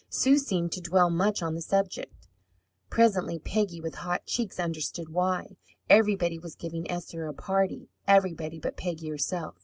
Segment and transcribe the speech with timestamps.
[0.09, 2.27] Sue seemed to dwell much on the subject.
[2.89, 5.57] Presently Peggy, with hot cheeks, understood why.
[5.91, 9.53] Everybody was giving Esther a party, everybody but Peggy herself.